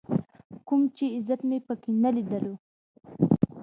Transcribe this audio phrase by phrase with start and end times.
[0.67, 2.53] کوم چې عزت مې په کې نه ليدلو.